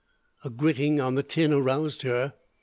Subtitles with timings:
[0.43, 2.33] A gritting on the tin aroused her.